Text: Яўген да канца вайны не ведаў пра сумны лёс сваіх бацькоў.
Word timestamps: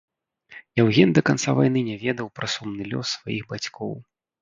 Яўген 0.81 1.13
да 1.19 1.25
канца 1.27 1.55
вайны 1.61 1.85
не 1.91 1.99
ведаў 2.07 2.33
пра 2.41 2.53
сумны 2.57 2.83
лёс 2.91 3.07
сваіх 3.19 3.43
бацькоў. 3.57 3.99